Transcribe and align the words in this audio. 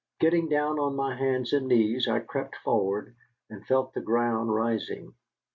Getting 0.19 0.49
down 0.49 0.79
on 0.79 0.95
my 0.95 1.15
hands 1.15 1.53
and 1.53 1.67
knees, 1.67 2.07
I 2.07 2.21
crept 2.21 2.55
forward, 2.55 3.15
and 3.51 3.63
felt 3.63 3.93
the 3.93 4.01
ground 4.01 4.51
rising. 4.51 5.13